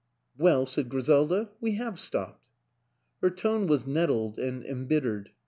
"Well," 0.35 0.65
said 0.65 0.89
Griselda, 0.89 1.51
"we 1.59 1.73
have 1.75 1.99
stopped." 1.99 2.43
Her 3.21 3.29
tone 3.29 3.67
was 3.67 3.85
nettled 3.85 4.39
and 4.39 4.63
embittered. 4.65 5.29